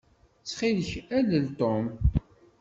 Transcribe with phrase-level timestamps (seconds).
[0.41, 1.85] Ttxil-k, alel Tom.